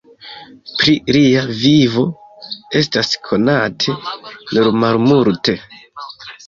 Pri 0.77 0.95
lia 1.15 1.43
vivo 1.59 2.07
estas 2.81 3.13
konate 3.29 3.97
nur 4.09 4.73
malmulte. 4.87 5.59